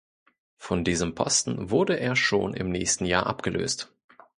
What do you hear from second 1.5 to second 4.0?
wurde er schon im nächsten Jahr abgelöst.